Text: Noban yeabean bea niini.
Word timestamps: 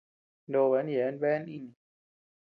Noban 0.51 0.87
yeabean 0.93 1.15
bea 1.21 1.37
niini. 1.43 1.71